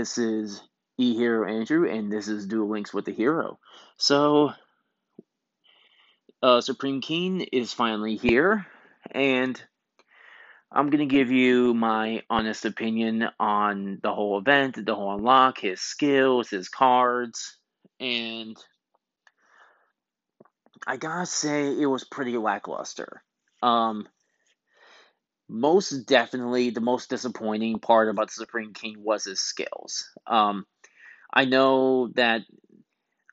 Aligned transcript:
This 0.00 0.16
is 0.16 0.62
E 0.96 1.14
Hero 1.14 1.46
Andrew, 1.46 1.86
and 1.86 2.10
this 2.10 2.26
is 2.26 2.46
Duel 2.46 2.70
Links 2.70 2.94
with 2.94 3.04
the 3.04 3.12
Hero. 3.12 3.58
So, 3.98 4.54
uh, 6.42 6.62
Supreme 6.62 7.02
King 7.02 7.42
is 7.42 7.74
finally 7.74 8.16
here, 8.16 8.66
and 9.10 9.62
I'm 10.72 10.88
gonna 10.88 11.04
give 11.04 11.30
you 11.30 11.74
my 11.74 12.22
honest 12.30 12.64
opinion 12.64 13.28
on 13.38 14.00
the 14.02 14.14
whole 14.14 14.38
event, 14.38 14.86
the 14.86 14.94
whole 14.94 15.16
unlock, 15.16 15.58
his 15.58 15.82
skills, 15.82 16.48
his 16.48 16.70
cards, 16.70 17.58
and 18.00 18.56
I 20.86 20.96
gotta 20.96 21.26
say 21.26 21.78
it 21.78 21.84
was 21.84 22.04
pretty 22.04 22.38
lackluster. 22.38 23.22
Um, 23.62 24.08
most 25.50 25.90
definitely 26.06 26.70
the 26.70 26.80
most 26.80 27.10
disappointing 27.10 27.78
part 27.78 28.08
about 28.08 28.28
the 28.28 28.34
Supreme 28.34 28.72
King 28.72 28.96
was 28.98 29.24
his 29.24 29.40
skills. 29.40 30.08
Um, 30.26 30.66
I 31.32 31.44
know 31.44 32.08
that 32.14 32.42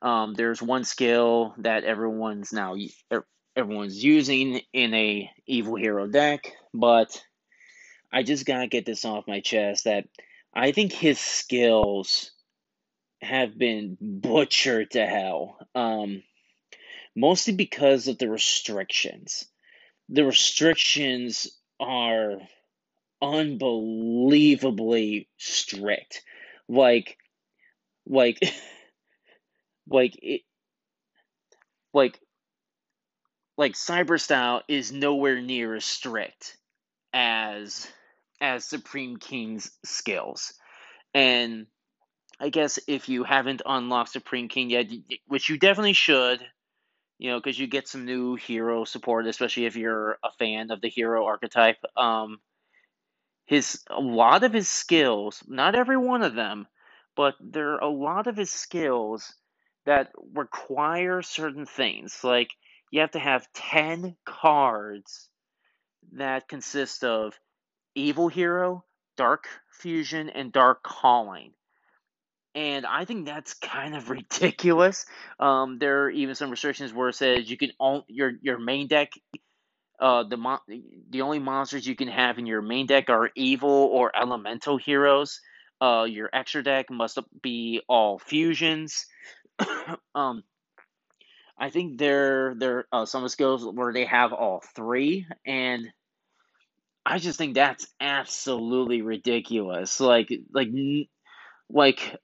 um, 0.02 0.34
there's 0.34 0.60
one 0.60 0.84
skill 0.84 1.54
that 1.58 1.84
everyone's 1.84 2.52
now 2.52 2.76
er, 3.12 3.26
everyone's 3.56 4.02
using 4.02 4.60
in 4.72 4.94
a 4.94 5.30
evil 5.46 5.76
hero 5.76 6.06
deck, 6.06 6.52
but 6.74 7.22
I 8.12 8.22
just 8.22 8.46
gotta 8.46 8.66
get 8.66 8.86
this 8.86 9.04
off 9.04 9.28
my 9.28 9.40
chest 9.40 9.84
that 9.84 10.04
I 10.54 10.72
think 10.72 10.92
his 10.92 11.18
skills 11.18 12.32
have 13.20 13.58
been 13.58 13.96
butchered 14.00 14.92
to 14.92 15.06
hell. 15.06 15.58
Um, 15.74 16.22
mostly 17.16 17.54
because 17.54 18.06
of 18.08 18.18
the 18.18 18.28
restrictions. 18.30 19.46
The 20.08 20.24
restrictions 20.24 21.57
are 21.80 22.38
unbelievably 23.20 25.28
strict. 25.36 26.22
Like, 26.68 27.18
like, 28.06 28.38
like 29.88 30.18
it, 30.22 30.42
like, 31.92 32.20
like 33.56 33.72
cyber 33.72 34.20
style 34.20 34.62
is 34.68 34.92
nowhere 34.92 35.40
near 35.40 35.74
as 35.74 35.84
strict 35.84 36.56
as 37.12 37.88
as 38.40 38.64
Supreme 38.64 39.16
King's 39.16 39.72
skills, 39.84 40.52
and 41.12 41.66
I 42.38 42.50
guess 42.50 42.78
if 42.86 43.08
you 43.08 43.24
haven't 43.24 43.62
unlocked 43.66 44.12
Supreme 44.12 44.48
King 44.48 44.70
yet, 44.70 44.86
which 45.26 45.48
you 45.48 45.58
definitely 45.58 45.94
should, 45.94 46.40
you 47.18 47.30
know, 47.30 47.38
because 47.38 47.58
you 47.58 47.66
get 47.66 47.88
some 47.88 48.04
new 48.04 48.36
hero 48.36 48.84
support, 48.84 49.26
especially 49.26 49.66
if 49.66 49.76
you're 49.76 50.18
a 50.24 50.32
fan 50.38 50.70
of 50.70 50.80
the 50.80 50.88
hero 50.88 51.26
archetype. 51.26 51.78
Um, 51.96 52.40
his 53.46 53.82
a 53.90 54.00
lot 54.00 54.44
of 54.44 54.52
his 54.52 54.68
skills, 54.68 55.42
not 55.48 55.74
every 55.74 55.96
one 55.96 56.22
of 56.22 56.34
them, 56.34 56.68
but 57.16 57.34
there 57.40 57.72
are 57.74 57.82
a 57.82 57.88
lot 57.88 58.26
of 58.28 58.36
his 58.36 58.50
skills 58.50 59.34
that 59.86 60.12
require 60.34 61.22
certain 61.22 61.66
things. 61.66 62.22
Like 62.22 62.50
you 62.90 63.00
have 63.00 63.12
to 63.12 63.18
have 63.18 63.52
ten 63.52 64.16
cards 64.24 65.28
that 66.12 66.48
consist 66.48 67.04
of 67.04 67.38
evil 67.94 68.28
hero, 68.28 68.84
dark 69.16 69.48
fusion, 69.70 70.30
and 70.30 70.52
dark 70.52 70.82
calling 70.82 71.54
and 72.58 72.84
I 72.84 73.04
think 73.04 73.24
that's 73.24 73.54
kind 73.54 73.94
of 73.94 74.10
ridiculous. 74.10 75.06
Um, 75.38 75.78
there 75.78 76.04
are 76.04 76.10
even 76.10 76.34
some 76.34 76.50
restrictions 76.50 76.92
where 76.92 77.08
it 77.08 77.14
says 77.14 77.48
you 77.48 77.56
can 77.56 77.70
own 77.78 78.02
your 78.08 78.32
your 78.42 78.58
main 78.58 78.88
deck. 78.88 79.12
Uh, 80.00 80.24
the 80.24 80.36
mo- 80.36 80.60
the 81.10 81.22
only 81.22 81.38
monsters 81.38 81.86
you 81.86 81.94
can 81.94 82.08
have 82.08 82.38
in 82.38 82.46
your 82.46 82.62
main 82.62 82.86
deck 82.86 83.10
are 83.10 83.30
evil 83.36 83.70
or 83.70 84.10
elemental 84.14 84.76
heroes. 84.76 85.40
Uh, 85.80 86.06
your 86.08 86.28
extra 86.32 86.62
deck 86.62 86.90
must 86.90 87.18
be 87.42 87.80
all 87.88 88.18
fusions. 88.18 89.06
um, 90.16 90.42
I 91.56 91.70
think 91.70 91.98
there 91.98 92.54
there 92.58 92.86
are 92.92 93.06
some 93.06 93.28
skills 93.28 93.64
where 93.64 93.92
they 93.92 94.04
have 94.04 94.32
all 94.32 94.62
three, 94.74 95.26
and 95.46 95.86
I 97.06 97.18
just 97.18 97.38
think 97.38 97.54
that's 97.54 97.86
absolutely 98.00 99.02
ridiculous. 99.02 100.00
Like 100.00 100.28
like 100.52 100.70
like 101.70 102.16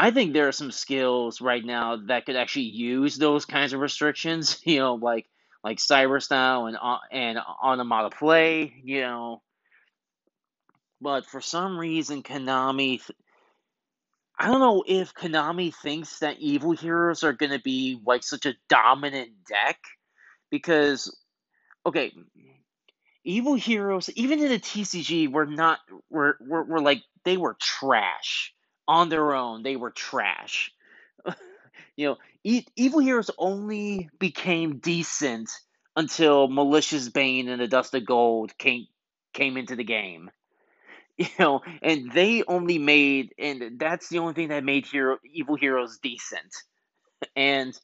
I 0.00 0.12
think 0.12 0.32
there 0.32 0.48
are 0.48 0.52
some 0.52 0.72
skills 0.72 1.42
right 1.42 1.62
now 1.62 1.96
that 2.06 2.24
could 2.24 2.34
actually 2.34 2.70
use 2.72 3.18
those 3.18 3.44
kinds 3.44 3.74
of 3.74 3.80
restrictions. 3.80 4.58
You 4.64 4.78
know, 4.78 4.94
like 4.94 5.26
like 5.62 5.76
cyber 5.76 6.22
style 6.22 6.64
and 6.66 6.78
uh, 6.80 7.00
and 7.12 7.38
automata 7.38 8.08
play. 8.08 8.72
You 8.82 9.02
know, 9.02 9.42
but 11.02 11.26
for 11.26 11.42
some 11.42 11.78
reason, 11.78 12.22
Konami. 12.22 13.02
I 14.38 14.46
don't 14.46 14.60
know 14.60 14.84
if 14.86 15.12
Konami 15.12 15.74
thinks 15.74 16.20
that 16.20 16.38
evil 16.38 16.72
heroes 16.72 17.22
are 17.22 17.34
going 17.34 17.52
to 17.52 17.60
be 17.60 18.00
like 18.06 18.24
such 18.24 18.46
a 18.46 18.54
dominant 18.70 19.32
deck 19.46 19.76
because 20.50 21.14
okay, 21.84 22.10
evil 23.22 23.52
heroes 23.52 24.08
even 24.14 24.40
in 24.40 24.48
the 24.48 24.58
TCG 24.58 25.30
were 25.30 25.44
not 25.44 25.80
were 26.08 26.38
were, 26.40 26.64
were 26.64 26.80
like 26.80 27.02
they 27.24 27.36
were 27.36 27.58
trash 27.60 28.54
on 28.90 29.08
their 29.10 29.34
own, 29.34 29.62
they 29.64 29.76
were 29.76 29.92
trash. 29.92 30.72
you 31.96 32.08
know, 32.08 32.18
e- 32.44 32.66
Evil 32.76 33.00
Heroes 33.00 33.30
only 33.38 34.10
became 34.18 34.78
decent 34.78 35.50
until 35.96 36.48
Malicious 36.48 37.08
Bane 37.08 37.48
and 37.48 37.60
the 37.62 37.68
Dust 37.68 37.94
of 37.94 38.06
Gold 38.06 38.58
came 38.58 38.86
came 39.34 39.56
into 39.56 39.76
the 39.76 39.84
game. 39.84 40.30
You 41.18 41.28
know, 41.38 41.60
and 41.82 42.12
they 42.12 42.44
only 42.48 42.78
made, 42.78 43.34
and 43.38 43.78
that's 43.78 44.08
the 44.08 44.20
only 44.20 44.34
thing 44.34 44.48
that 44.48 44.64
made 44.64 44.86
hero 44.86 45.18
Evil 45.32 45.56
Heroes 45.56 45.98
decent. 46.02 46.54
And 47.36 47.78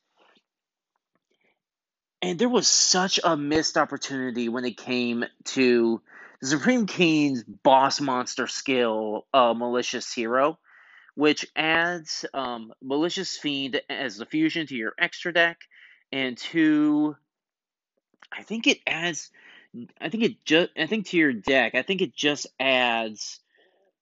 and 2.23 2.39
there 2.39 2.49
was 2.49 2.69
such 2.69 3.21
a 3.25 3.37
missed 3.37 3.77
opportunity 3.77 4.49
when 4.49 4.65
it 4.65 4.77
came 4.79 5.25
to 5.47 6.03
Supreme 6.43 6.87
King's 6.87 7.45
boss 7.45 8.01
monster 8.01 8.47
skill, 8.47 9.27
uh, 9.35 9.55
Malicious 9.55 10.13
Hero 10.13 10.59
which 11.17 11.47
adds 11.57 12.27
um, 12.35 12.73
Malicious 12.83 13.37
Fiend 13.39 13.81
as 13.89 14.19
the 14.19 14.27
fusion 14.27 14.67
to 14.67 14.77
your 14.77 14.93
extra 14.99 15.33
deck, 15.33 15.59
and 16.13 16.37
to 16.39 17.17
I 18.31 18.43
think 18.43 18.67
it 18.67 18.79
adds 18.87 19.31
I 20.01 20.09
think 20.11 20.25
it 20.25 20.45
just 20.45 20.71
I 20.79 20.87
think 20.87 21.07
to 21.07 21.17
your 21.17 21.33
deck 21.33 21.75
I 21.75 21.83
think 21.83 22.03
it 22.03 22.15
just 22.15 22.47
adds 22.61 23.41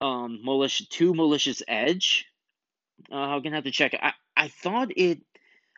um 0.01 0.41
malicious 0.43 0.89
two 0.89 1.15
malicious 1.15 1.63
edge. 1.67 2.27
Uh, 3.11 3.17
I'm 3.17 3.43
gonna 3.43 3.57
have 3.57 3.65
to 3.65 3.71
check. 3.71 3.95
I 3.95 4.13
I 4.37 4.49
thought 4.49 4.89
it 4.97 5.21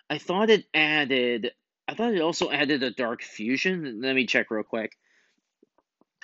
I 0.09 0.19
thought 0.19 0.51
it 0.51 0.65
added 0.73 1.53
I 1.87 1.95
thought 1.95 2.15
it 2.15 2.23
also 2.23 2.51
added 2.51 2.83
a 2.83 2.91
dark 2.91 3.23
fusion. 3.23 4.01
Let 4.01 4.15
me 4.15 4.27
check 4.27 4.51
real 4.51 4.63
quick. 4.63 4.97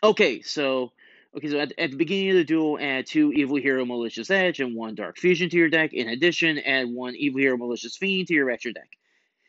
Okay, 0.03 0.41
so 0.41 0.93
Okay, 1.35 1.49
so 1.49 1.59
at, 1.61 1.73
at 1.79 1.91
the 1.91 1.97
beginning 1.97 2.31
of 2.31 2.37
the 2.37 2.45
duel, 2.45 2.79
add 2.79 3.07
two 3.07 3.33
Evil 3.33 3.57
Hero 3.57 3.87
Malicious 3.87 4.31
Edge 4.31 4.61
and 4.61 4.77
one 4.77 4.95
Dark 4.95 5.17
Fusion 5.17 5.49
to 5.49 5.57
your 5.57 5.71
deck. 5.71 5.95
In 5.95 6.09
addition, 6.09 6.59
add 6.59 6.91
one 6.91 7.17
Evil 7.17 7.41
Hero 7.41 7.57
Malicious 7.57 7.97
Fiend 7.97 8.29
to 8.29 8.35
your 8.35 8.51
extra 8.51 8.75
deck. 8.75 8.89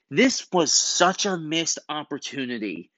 This 0.09 0.47
was 0.53 0.71
such 0.71 1.25
a 1.25 1.37
missed 1.37 1.79
opportunity 1.89 2.89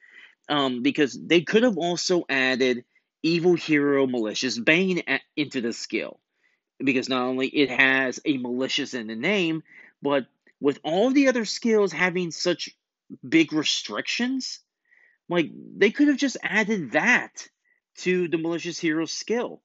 um, 0.50 0.84
because 0.84 1.18
they 1.20 1.42
could 1.42 1.64
have 1.64 1.78
also 1.78 2.26
added 2.30 2.84
Evil 3.24 3.56
Hero 3.56 4.06
Malicious 4.06 4.60
Bane 4.60 5.02
at, 5.08 5.22
into 5.36 5.62
the 5.62 5.74
skill. 5.74 6.20
Because 6.78 7.10
not 7.10 7.24
only 7.24 7.48
it 7.48 7.72
has 7.72 8.20
a 8.24 8.38
malicious 8.38 8.94
in 8.94 9.08
the 9.08 9.16
name, 9.16 9.64
but 10.02 10.28
with 10.60 10.80
all 10.84 11.10
the 11.10 11.28
other 11.30 11.46
skills 11.46 11.92
having 11.92 12.30
such 12.30 12.70
big 13.28 13.52
restrictions, 13.52 14.60
like 15.28 15.50
they 15.78 15.90
could 15.90 16.10
have 16.10 16.18
just 16.18 16.38
added 16.44 16.92
that 16.92 17.48
to 17.98 18.28
the 18.28 18.38
malicious 18.38 18.80
hero 18.80 19.06
skill 19.06 19.62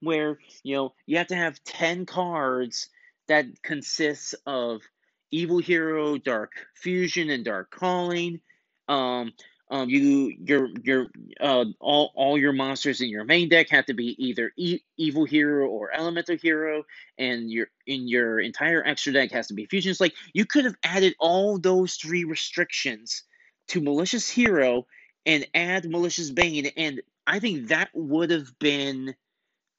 where 0.00 0.38
you 0.62 0.74
know 0.76 0.94
you 1.06 1.18
have 1.18 1.28
to 1.28 1.36
have 1.36 1.62
10 1.64 2.06
cards 2.06 2.88
that 3.28 3.46
consists 3.62 4.34
of 4.46 4.82
evil 5.30 5.58
hero 5.58 6.16
dark 6.16 6.52
fusion 6.74 7.30
and 7.30 7.44
dark 7.44 7.70
calling. 7.70 8.40
Um 8.88 9.32
um 9.68 9.88
you 9.88 10.32
your 10.38 10.68
your 10.84 11.06
uh 11.40 11.64
all 11.80 12.12
all 12.14 12.38
your 12.38 12.52
monsters 12.52 13.00
in 13.00 13.08
your 13.08 13.24
main 13.24 13.48
deck 13.48 13.68
have 13.70 13.86
to 13.86 13.94
be 13.94 14.14
either 14.24 14.52
e- 14.56 14.80
evil 14.96 15.24
hero 15.24 15.66
or 15.66 15.92
elemental 15.92 16.36
hero 16.36 16.84
and 17.18 17.50
your 17.50 17.66
in 17.86 18.06
your 18.06 18.38
entire 18.38 18.84
extra 18.86 19.12
deck 19.12 19.32
has 19.32 19.48
to 19.48 19.54
be 19.54 19.66
fusions 19.66 20.00
like 20.00 20.14
you 20.32 20.44
could 20.44 20.64
have 20.64 20.76
added 20.84 21.14
all 21.18 21.58
those 21.58 21.96
three 21.96 22.22
restrictions 22.22 23.24
to 23.66 23.80
malicious 23.80 24.30
hero 24.30 24.86
and 25.26 25.46
add 25.54 25.90
malicious 25.90 26.30
bane 26.30 26.68
and 26.78 27.02
i 27.26 27.40
think 27.40 27.68
that 27.68 27.90
would 27.94 28.30
have 28.32 28.58
been 28.60 29.14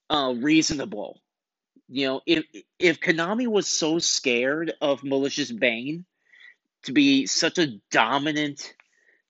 uh, 0.09 0.33
reasonable 0.38 1.21
you 1.89 2.07
know 2.07 2.21
if 2.25 2.45
if 2.79 2.99
konami 3.01 3.47
was 3.47 3.67
so 3.67 3.99
scared 3.99 4.73
of 4.81 5.03
malicious 5.03 5.51
bane 5.51 6.05
to 6.83 6.94
be 6.94 7.25
such 7.27 7.57
a 7.59 7.79
dominant 7.91 8.73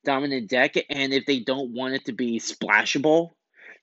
dominant 0.06 0.50
deck 0.50 0.76
and 0.90 1.14
if 1.14 1.28
they 1.28 1.42
don't 1.42 1.74
want 1.74 1.96
it 1.96 2.06
to 2.06 2.14
be 2.14 2.40
splashable 2.40 3.32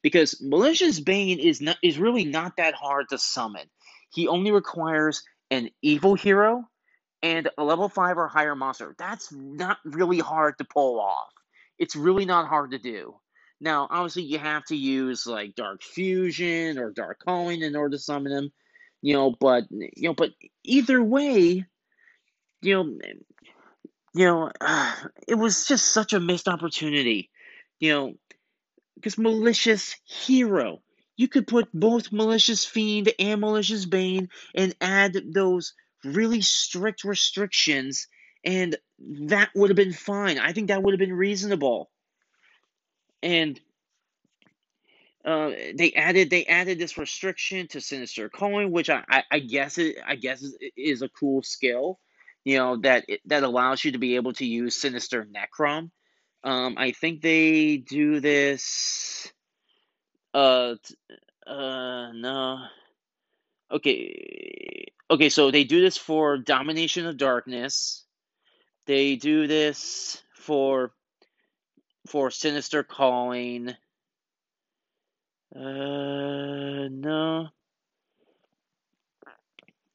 because 0.03 0.41
Malicious 0.43 1.01
Bane 1.01 1.41
is 1.41 1.63
not 1.63 1.79
is 1.85 1.99
really 1.99 2.27
not 2.27 2.59
that 2.59 2.75
hard 2.75 3.11
to 3.11 3.19
summon. 3.19 3.65
He 4.11 4.29
only 4.29 4.53
requires 4.53 5.25
an 5.53 5.71
evil 5.83 6.17
hero 6.17 6.65
and 7.23 7.51
a 7.59 7.65
level 7.65 7.89
5 7.91 8.19
or 8.19 8.29
higher 8.29 8.57
monster. 8.57 8.95
That's 8.99 9.33
not 9.33 9.79
really 9.85 10.21
hard 10.21 10.59
to 10.59 10.65
pull 10.65 11.01
off. 11.01 11.33
It's 11.79 11.97
really 11.97 12.25
not 12.25 12.49
hard 12.49 12.73
to 12.73 12.79
do. 12.79 13.17
Now, 13.61 13.87
obviously, 13.91 14.25
you 14.25 14.39
have 14.39 14.65
to 14.67 14.77
use 14.77 15.27
like 15.27 15.55
Dark 15.55 15.83
Fusion 15.83 16.79
or 16.79 16.91
Dark 16.91 17.21
Calling 17.25 17.63
in 17.63 17.77
order 17.77 17.97
to 17.97 18.03
summon 18.03 18.33
him, 18.33 18.53
you 19.01 19.15
know. 19.15 19.35
But 19.39 19.65
you 19.71 20.09
know, 20.09 20.15
but 20.15 20.31
either 20.65 21.03
way, 21.03 21.65
you 22.63 22.75
know, 22.75 22.99
you 24.15 24.27
know, 24.27 24.51
uh, 24.61 24.95
it 25.29 25.37
was 25.37 25.67
just 25.67 25.87
such 25.87 26.13
a 26.13 26.21
missed 26.21 26.49
opportunity, 26.49 27.31
you 27.81 27.93
know, 27.93 28.15
because 28.97 29.19
malicious 29.19 29.95
hero. 30.05 30.81
You 31.17 31.29
could 31.29 31.47
put 31.47 31.69
both 31.73 32.11
malicious 32.11 32.65
fiend 32.65 33.13
and 33.21 33.41
malicious 33.41 33.87
bane 33.87 34.31
and 34.53 34.75
add 34.81 35.17
those 35.33 35.75
really 36.05 36.41
strict 36.41 37.05
restrictions, 37.05 38.09
and 38.45 38.77
that 38.99 39.51
would 39.55 39.71
have 39.71 39.77
been 39.77 39.93
fine. 39.93 40.39
I 40.39 40.53
think 40.53 40.69
that 40.69 40.83
would 40.83 40.93
have 40.93 40.99
been 40.99 41.13
reasonable. 41.13 41.91
And 43.23 43.59
uh, 45.25 45.51
they 45.75 45.93
added 45.93 46.29
they 46.29 46.45
added 46.45 46.79
this 46.79 46.99
restriction 46.99 47.67
to 47.69 47.81
Sinister 47.81 48.29
Calling, 48.29 48.71
which 48.71 48.91
I, 48.91 49.03
I, 49.09 49.23
I 49.31 49.39
guess 49.39 49.79
it 49.79 49.97
I 50.07 50.17
guess 50.17 50.43
is, 50.43 50.57
is 50.77 51.03
a 51.03 51.09
cool 51.09 51.43
skill, 51.43 51.99
you 52.45 52.59
know 52.59 52.77
that 52.83 53.07
that 53.25 53.43
allows 53.43 53.83
you 53.83 53.93
to 53.93 53.99
be 53.99 54.17
able 54.17 54.35
to 54.35 54.45
use 54.45 54.77
Sinister 54.77 55.25
Necrom. 55.25 55.91
Um, 56.43 56.75
I 56.77 56.93
think 56.93 57.23
they 57.23 57.79
do 57.79 58.21
this. 58.21 59.33
Uh, 60.35 60.75
uh, 61.47 62.13
no. 62.13 62.67
Okay, 63.71 64.93
okay. 65.11 65.31
So 65.31 65.51
they 65.51 65.65
do 65.65 65.81
this 65.81 65.97
for 65.97 66.37
Domination 66.37 67.07
of 67.07 67.17
Darkness. 67.17 68.04
They 68.87 69.17
do 69.17 69.47
this 69.47 70.23
for 70.35 70.93
for 72.07 72.31
Sinister 72.31 72.83
Calling. 72.83 73.75
Uh, 75.55 76.89
no. 76.91 77.49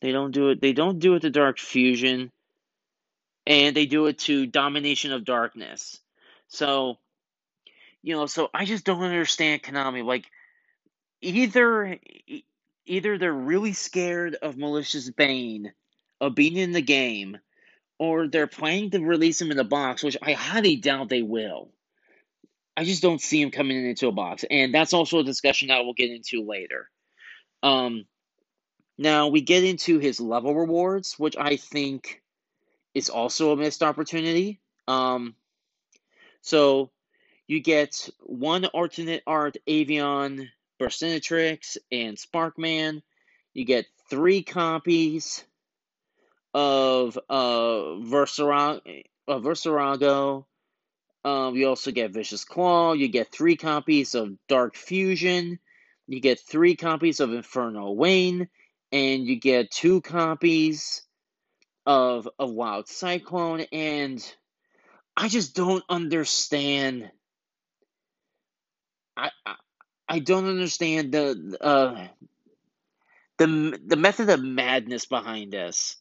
They 0.02 0.12
don't 0.12 0.32
do 0.32 0.50
it. 0.50 0.62
They 0.62 0.74
don't 0.74 1.00
do 1.00 1.16
it 1.16 1.22
to 1.22 1.30
Dark 1.30 1.60
Fusion, 1.60 2.32
and 3.46 3.76
they 3.76 3.86
do 3.86 4.06
it 4.06 4.18
to 4.20 4.46
Domination 4.46 5.12
of 5.12 5.26
Darkness. 5.26 6.00
So, 6.48 6.98
you 8.02 8.16
know, 8.16 8.26
so 8.26 8.50
I 8.54 8.66
just 8.66 8.86
don't 8.86 9.04
understand 9.04 9.62
Konami. 9.62 10.04
Like, 10.04 10.32
either 11.22 12.00
either 12.86 13.18
they're 13.18 13.34
really 13.34 13.74
scared 13.74 14.36
of 14.36 14.58
Malicious 14.58 15.10
Bane 15.10 15.74
of 16.22 16.34
being 16.34 16.56
in 16.56 16.72
the 16.72 16.82
game, 16.82 17.38
or 18.00 18.28
they're 18.28 18.48
planning 18.48 18.90
to 18.92 19.00
release 19.00 19.42
him 19.42 19.52
in 19.52 19.60
a 19.60 19.64
box, 19.64 20.04
which 20.04 20.18
I 20.22 20.32
highly 20.34 20.78
doubt 20.78 21.10
they 21.10 21.22
will. 21.22 21.70
I 22.76 22.86
just 22.86 23.02
don't 23.02 23.22
see 23.22 23.42
him 23.42 23.52
coming 23.52 23.86
into 23.86 24.08
a 24.08 24.14
box, 24.14 24.46
and 24.50 24.74
that's 24.74 24.94
also 24.94 25.20
a 25.20 25.24
discussion 25.24 25.68
that 25.68 25.84
we'll 25.84 25.94
get 25.94 26.12
into 26.12 26.48
later. 26.48 26.90
Um, 27.62 28.06
now 28.98 29.28
we 29.28 29.42
get 29.42 29.66
into 29.66 30.00
his 30.00 30.20
level 30.22 30.56
rewards, 30.56 31.20
which 31.20 31.36
I 31.38 31.58
think 31.58 32.22
is 32.94 33.10
also 33.10 33.52
a 33.52 33.58
missed 33.58 33.84
opportunity. 33.84 34.62
Um, 34.88 35.36
so 36.42 36.90
you 37.48 37.60
get 37.60 38.10
one 38.22 38.66
alternate 38.66 39.24
art 39.28 39.58
Avian, 39.68 40.50
Burstinatrix, 40.80 41.78
and 41.92 42.18
Sparkman. 42.18 43.02
You 43.54 43.66
get 43.66 43.88
three 44.10 44.42
copies 44.42 45.44
of 46.54 47.18
uh, 47.30 47.98
Versarago, 48.02 49.04
uh, 49.28 49.40
Versarago 49.40 50.46
um, 51.24 51.56
you 51.56 51.68
also 51.68 51.92
get 51.92 52.12
Vicious 52.12 52.46
Claw. 52.46 52.94
You 52.94 53.08
get 53.10 53.32
three 53.32 53.56
copies 53.56 54.16
of 54.16 54.36
Dark 54.48 54.76
Fusion. 54.76 55.60
You 56.08 56.20
get 56.20 56.40
three 56.40 56.76
copies 56.76 57.20
of 57.20 57.34
Inferno 57.34 57.92
Wayne. 57.92 58.48
And 58.92 59.26
you 59.26 59.40
get 59.40 59.70
two 59.70 60.02
copies 60.02 61.04
of, 61.86 62.28
of 62.40 62.52
Wild 62.52 62.88
Cyclone. 62.88 63.62
And 63.72 64.36
I 65.16 65.28
just 65.28 65.56
don't 65.56 65.84
understand. 65.90 67.12
I, 69.18 69.30
I, 69.46 69.56
I 70.08 70.20
don't 70.20 70.48
understand 70.48 71.12
the 71.12 71.58
uh, 71.62 72.08
the 73.38 73.80
the 73.86 73.96
method 73.98 74.30
of 74.30 74.42
madness 74.42 75.06
behind 75.06 75.52
this. 75.52 75.98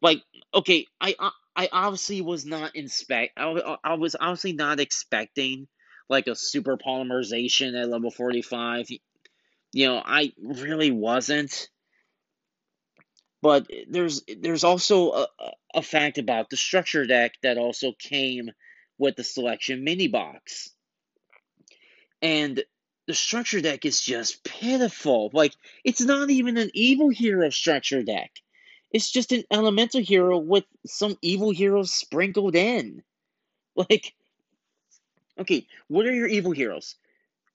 Like, 0.00 0.22
okay, 0.54 0.86
I 1.00 1.14
uh, 1.18 1.30
I 1.54 1.68
obviously 1.72 2.20
was 2.20 2.46
not 2.46 2.76
inspect. 2.76 3.32
I, 3.36 3.76
I 3.84 3.94
was 3.94 4.16
obviously 4.18 4.52
not 4.52 4.80
expecting 4.80 5.68
like 6.08 6.26
a 6.26 6.34
super 6.34 6.76
polymerization 6.76 7.80
at 7.80 7.88
level 7.88 8.10
forty 8.10 8.42
five. 8.42 8.88
You 9.72 9.86
know, 9.86 10.02
I 10.04 10.32
really 10.38 10.90
wasn't. 10.90 11.68
But 13.42 13.68
there's 13.88 14.22
there's 14.40 14.64
also 14.64 15.12
a, 15.12 15.26
a 15.74 15.82
fact 15.82 16.18
about 16.18 16.50
the 16.50 16.56
structure 16.56 17.06
deck 17.06 17.32
that 17.42 17.58
also 17.58 17.92
came 17.98 18.50
with 18.98 19.16
the 19.16 19.24
selection 19.24 19.82
mini 19.82 20.08
box. 20.08 20.70
And 22.22 22.62
the 23.06 23.14
structure 23.14 23.60
deck 23.60 23.86
is 23.86 24.00
just 24.00 24.44
pitiful. 24.44 25.30
Like 25.32 25.54
it's 25.84 26.02
not 26.02 26.30
even 26.30 26.58
an 26.58 26.70
evil 26.74 27.08
hero 27.08 27.48
structure 27.50 28.02
deck. 28.02 28.30
It's 28.92 29.10
just 29.10 29.32
an 29.32 29.44
elemental 29.50 30.00
hero 30.00 30.38
with 30.38 30.64
some 30.86 31.16
evil 31.22 31.50
heroes 31.50 31.92
sprinkled 31.92 32.56
in. 32.56 33.02
Like, 33.76 34.12
okay, 35.38 35.66
what 35.86 36.04
are 36.04 36.12
your 36.12 36.26
evil 36.26 36.50
heroes? 36.50 36.96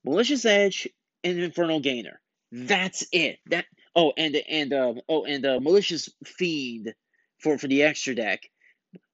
Malicious 0.03 0.45
Edge 0.45 0.87
and 1.23 1.39
Infernal 1.39 1.81
Gainer. 1.81 2.19
That's 2.51 3.05
it. 3.11 3.39
That 3.47 3.65
oh, 3.95 4.13
and 4.17 4.35
and 4.49 4.73
uh, 4.73 4.93
oh, 5.09 5.25
and 5.25 5.45
uh, 5.45 5.59
Malicious 5.59 6.09
Fiend 6.23 6.95
for 7.37 7.57
for 7.57 7.67
the 7.67 7.83
extra 7.83 8.15
deck. 8.15 8.49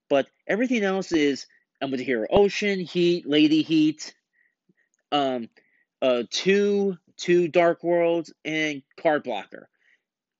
But 0.09 0.27
everything 0.47 0.83
else 0.83 1.11
is 1.11 1.47
I'm 1.81 1.89
with 1.89 1.99
the 1.99 2.05
hero 2.05 2.27
Ocean, 2.29 2.79
Heat, 2.79 3.27
Lady 3.27 3.63
Heat, 3.63 4.13
um, 5.11 5.49
uh, 6.01 6.23
two 6.29 6.97
two 7.17 7.47
Dark 7.47 7.83
Worlds, 7.83 8.31
and 8.45 8.83
Card 9.01 9.23
Blocker. 9.23 9.69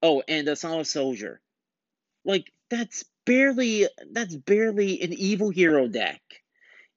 Oh, 0.03 0.23
and 0.27 0.47
a 0.47 0.55
Solid 0.55 0.88
Soldier. 0.88 1.41
Like 2.25 2.51
that's 2.70 3.04
barely 3.25 3.88
that's 4.12 4.36
barely 4.36 5.01
an 5.01 5.13
evil 5.13 5.50
hero 5.50 5.88
deck. 5.88 6.22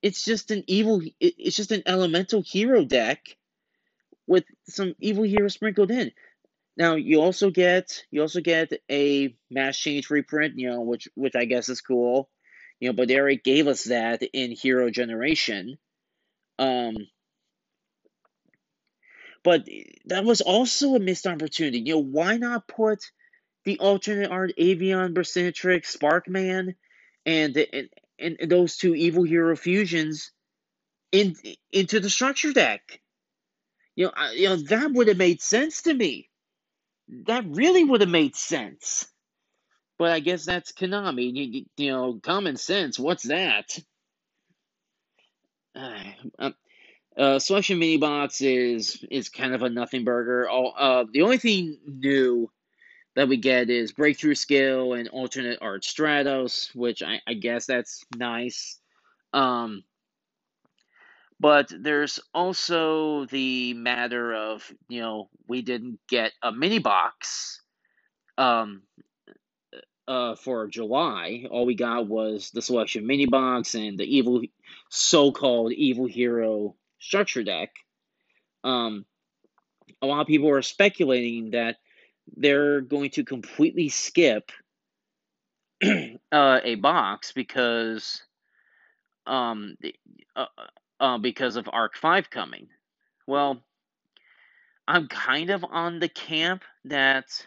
It's 0.02 0.24
just 0.24 0.50
an 0.50 0.64
evil 0.66 1.02
it's 1.20 1.56
just 1.56 1.72
an 1.72 1.82
elemental 1.86 2.42
hero 2.42 2.84
deck 2.84 3.20
with 4.26 4.44
some 4.68 4.94
evil 5.00 5.24
hero 5.24 5.48
sprinkled 5.48 5.90
in. 5.90 6.12
Now 6.76 6.96
you 6.96 7.20
also 7.20 7.50
get 7.50 8.04
you 8.10 8.22
also 8.22 8.40
get 8.40 8.72
a 8.90 9.36
mass 9.50 9.78
change 9.78 10.10
reprint, 10.10 10.58
you 10.58 10.70
know, 10.70 10.82
which 10.82 11.08
which 11.14 11.36
I 11.36 11.44
guess 11.44 11.68
is 11.68 11.80
cool. 11.80 12.28
You 12.80 12.88
know, 12.88 12.92
but 12.94 13.10
already 13.10 13.36
gave 13.38 13.68
us 13.68 13.84
that 13.84 14.22
in 14.22 14.50
Hero 14.50 14.90
Generation. 14.90 15.78
Um 16.58 16.96
but 19.44 19.68
that 20.06 20.24
was 20.24 20.40
also 20.40 20.94
a 20.94 21.00
missed 21.00 21.26
opportunity. 21.26 21.80
You 21.80 21.94
know, 21.94 22.02
why 22.02 22.38
not 22.38 22.66
put 22.66 23.00
the 23.64 23.78
alternate 23.78 24.30
art 24.30 24.52
Avian, 24.56 25.14
Burstinatrix, 25.14 25.96
Sparkman, 25.96 26.74
and, 27.26 27.56
and 27.56 27.88
and 28.18 28.38
those 28.48 28.76
two 28.76 28.94
evil 28.94 29.24
hero 29.24 29.56
fusions 29.56 30.30
in 31.12 31.34
into 31.72 32.00
the 32.00 32.10
structure 32.10 32.52
deck. 32.52 33.00
You 33.96 34.06
know, 34.06 34.12
I, 34.14 34.32
you 34.32 34.48
know 34.48 34.56
that 34.56 34.92
would 34.92 35.08
have 35.08 35.16
made 35.16 35.40
sense 35.40 35.82
to 35.82 35.94
me. 35.94 36.28
That 37.26 37.44
really 37.46 37.84
would 37.84 38.00
have 38.00 38.10
made 38.10 38.36
sense. 38.36 39.06
But 39.98 40.10
I 40.10 40.20
guess 40.20 40.44
that's 40.44 40.72
Konami. 40.72 41.32
You, 41.34 41.64
you 41.76 41.90
know, 41.90 42.20
common 42.22 42.56
sense. 42.56 42.98
What's 42.98 43.24
that? 43.24 43.78
Uh, 46.38 46.50
uh, 47.16 47.38
selection 47.38 47.78
mini 47.78 47.96
box 47.96 48.40
is 48.40 49.04
is 49.10 49.28
kind 49.28 49.54
of 49.54 49.62
a 49.62 49.70
nothing 49.70 50.04
burger. 50.04 50.48
All 50.48 50.74
uh, 50.76 51.04
the 51.12 51.22
only 51.22 51.38
thing 51.38 51.78
new 51.86 52.50
that 53.14 53.28
we 53.28 53.36
get 53.36 53.70
is 53.70 53.92
Breakthrough 53.92 54.34
Skill 54.34 54.94
and 54.94 55.08
Alternate 55.08 55.58
Art 55.60 55.82
Stratos, 55.82 56.74
which 56.74 57.02
I, 57.02 57.20
I 57.26 57.34
guess 57.34 57.66
that's 57.66 58.04
nice. 58.16 58.78
Um, 59.32 59.84
but 61.40 61.72
there's 61.76 62.20
also 62.32 63.26
the 63.26 63.74
matter 63.74 64.34
of, 64.34 64.70
you 64.88 65.00
know, 65.00 65.28
we 65.48 65.62
didn't 65.62 65.98
get 66.08 66.32
a 66.42 66.52
mini 66.52 66.78
box 66.78 67.60
um, 68.38 68.82
uh, 70.08 70.36
for 70.36 70.66
July. 70.66 71.46
All 71.50 71.66
we 71.66 71.74
got 71.74 72.06
was 72.06 72.50
the 72.50 72.62
selection 72.62 73.06
mini 73.06 73.26
box 73.26 73.74
and 73.74 73.98
the 73.98 74.04
evil, 74.04 74.42
so 74.88 75.32
called 75.32 75.72
evil 75.72 76.06
hero 76.06 76.76
structure 76.98 77.42
deck. 77.42 77.70
Um, 78.62 79.04
a 80.00 80.06
lot 80.06 80.20
of 80.20 80.26
people 80.26 80.50
are 80.50 80.62
speculating 80.62 81.50
that 81.50 81.76
they're 82.36 82.80
going 82.80 83.10
to 83.10 83.24
completely 83.24 83.88
skip 83.88 84.50
uh, 86.32 86.60
a 86.64 86.74
box 86.76 87.32
because 87.32 88.22
um 89.26 89.76
uh, 90.36 90.46
uh, 91.00 91.18
because 91.18 91.56
of 91.56 91.68
Arc 91.72 91.96
Five 91.96 92.30
coming. 92.30 92.68
Well, 93.26 93.62
I'm 94.88 95.08
kind 95.08 95.50
of 95.50 95.64
on 95.64 95.98
the 95.98 96.08
camp 96.08 96.64
that 96.86 97.46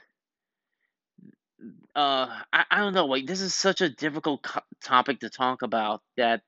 uh 1.96 2.28
I, 2.54 2.66
I 2.72 2.78
don't 2.80 2.94
know 2.94 3.06
like 3.06 3.26
this 3.26 3.42
is 3.42 3.54
such 3.54 3.82
a 3.82 3.90
difficult 3.90 4.44
co- 4.44 4.62
topic 4.84 5.20
to 5.22 5.30
talk 5.30 5.62
about 5.62 6.02
that 6.18 6.42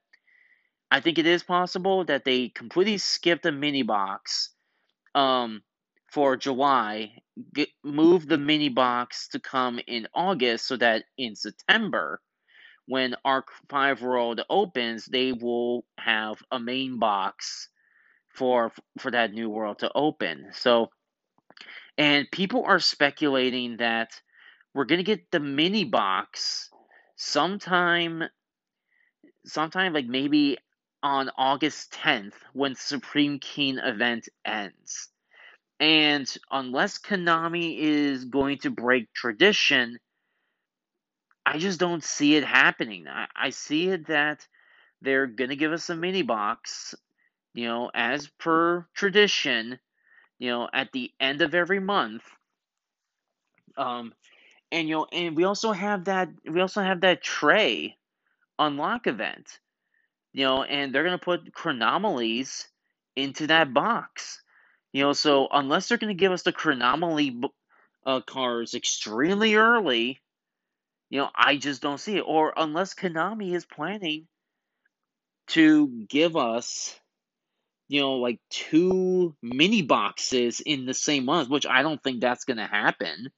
I 0.90 1.00
think 1.00 1.18
it 1.18 1.26
is 1.26 1.42
possible 1.42 2.04
that 2.06 2.24
they 2.24 2.48
completely 2.50 2.98
skipped 2.98 3.46
a 3.46 3.52
mini 3.52 3.82
box 3.82 4.50
um 5.14 5.62
for 6.12 6.36
July, 6.36 7.12
get, 7.54 7.68
move 7.84 8.26
the 8.26 8.38
mini 8.38 8.68
box 8.68 9.28
to 9.28 9.40
come 9.40 9.80
in 9.86 10.06
August 10.14 10.66
so 10.66 10.76
that 10.76 11.04
in 11.18 11.36
September 11.36 12.20
when 12.86 13.14
Arc 13.24 13.48
5 13.68 14.02
World 14.02 14.40
opens, 14.50 15.06
they 15.06 15.32
will 15.32 15.84
have 15.98 16.42
a 16.50 16.58
main 16.58 16.98
box 16.98 17.68
for 18.28 18.72
for 18.98 19.10
that 19.10 19.32
new 19.32 19.48
world 19.48 19.80
to 19.80 19.90
open. 19.94 20.48
So 20.52 20.90
and 21.98 22.30
people 22.30 22.64
are 22.64 22.80
speculating 22.80 23.76
that 23.78 24.10
we're 24.74 24.86
going 24.86 24.98
to 24.98 25.04
get 25.04 25.30
the 25.30 25.40
mini 25.40 25.84
box 25.84 26.70
sometime 27.16 28.24
sometime 29.44 29.92
like 29.92 30.06
maybe 30.06 30.58
on 31.02 31.30
August 31.36 31.92
10th 31.92 32.34
when 32.52 32.74
Supreme 32.74 33.38
King 33.38 33.78
event 33.78 34.28
ends. 34.44 35.08
And 35.80 36.32
unless 36.50 36.98
Konami 36.98 37.78
is 37.78 38.26
going 38.26 38.58
to 38.58 38.70
break 38.70 39.12
tradition, 39.14 39.98
I 41.46 41.58
just 41.58 41.80
don't 41.80 42.04
see 42.04 42.36
it 42.36 42.44
happening. 42.44 43.08
I, 43.08 43.26
I 43.34 43.50
see 43.50 43.88
it 43.88 44.06
that 44.08 44.46
they're 45.00 45.26
going 45.26 45.50
to 45.50 45.56
give 45.56 45.72
us 45.72 45.88
a 45.88 45.96
mini 45.96 46.22
box, 46.22 46.94
you 47.54 47.66
know, 47.66 47.90
as 47.94 48.28
per 48.38 48.86
tradition, 48.94 49.78
you 50.38 50.50
know, 50.50 50.68
at 50.72 50.92
the 50.92 51.10
end 51.18 51.40
of 51.40 51.54
every 51.54 51.80
month. 51.80 52.24
Um, 53.78 54.12
and 54.70 54.88
you 54.88 54.96
know, 54.96 55.06
and 55.12 55.36
we 55.36 55.44
also 55.44 55.72
have 55.72 56.04
that 56.04 56.28
we 56.48 56.60
also 56.60 56.82
have 56.82 57.00
that 57.00 57.22
Trey 57.22 57.96
unlock 58.58 59.06
event, 59.06 59.58
you 60.32 60.44
know, 60.44 60.62
and 60.62 60.94
they're 60.94 61.04
gonna 61.04 61.18
put 61.18 61.52
chronomalies 61.52 62.66
into 63.16 63.48
that 63.48 63.72
box, 63.74 64.39
you 64.92 65.02
know. 65.02 65.12
So 65.12 65.48
unless 65.52 65.88
they're 65.88 65.98
gonna 65.98 66.14
give 66.14 66.32
us 66.32 66.42
the 66.42 66.52
chronomaly 66.52 67.40
uh, 68.06 68.20
cards 68.20 68.74
extremely 68.74 69.54
early, 69.54 70.20
you 71.10 71.20
know, 71.20 71.28
I 71.34 71.56
just 71.56 71.82
don't 71.82 72.00
see 72.00 72.16
it. 72.16 72.24
Or 72.26 72.52
unless 72.56 72.94
Konami 72.94 73.54
is 73.54 73.66
planning 73.66 74.26
to 75.48 75.88
give 76.08 76.36
us, 76.36 76.98
you 77.88 78.00
know, 78.00 78.14
like 78.14 78.40
two 78.50 79.34
mini 79.42 79.82
boxes 79.82 80.60
in 80.60 80.86
the 80.86 80.94
same 80.94 81.24
month, 81.24 81.48
which 81.48 81.66
I 81.66 81.82
don't 81.82 82.02
think 82.02 82.20
that's 82.20 82.44
gonna 82.44 82.66
happen. 82.66 83.30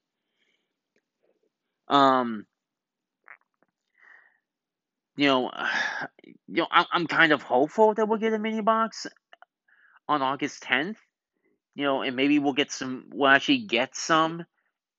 Um, 1.88 2.47
you 5.16 5.26
know, 5.26 5.50
you 6.25 6.62
know, 6.62 6.66
I'm 6.71 7.06
kind 7.06 7.32
of 7.32 7.42
hopeful 7.42 7.94
that 7.94 8.06
we'll 8.09 8.18
get 8.18 8.35
a 8.35 8.38
mini 8.38 8.61
box 8.61 9.06
on 10.09 10.23
August 10.23 10.62
10th. 10.62 10.97
You 11.75 11.85
know, 11.85 12.02
and 12.02 12.17
maybe 12.17 12.38
we'll 12.38 12.52
get 12.52 12.71
some. 12.71 13.07
We'll 13.12 13.31
actually 13.31 13.67
get 13.67 13.97
some 13.97 14.45